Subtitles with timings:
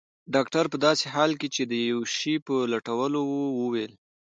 [0.33, 3.93] ډاکټر په داسې حال کې چي د یو شي په لټولو وو وویل.